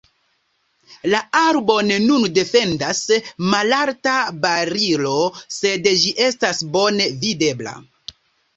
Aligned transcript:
La 1.13 1.19
arbon 1.41 1.91
nun 2.05 2.25
defendas 2.37 3.03
malalta 3.53 4.15
barilo, 4.47 5.13
sed 5.59 5.93
ĝi 6.01 6.17
estas 6.31 6.67
bone 6.79 7.11
videbla. 7.25 7.79